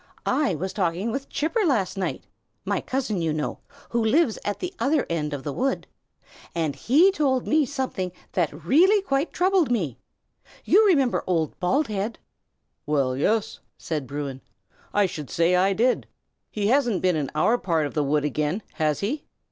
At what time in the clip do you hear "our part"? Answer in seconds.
17.35-17.85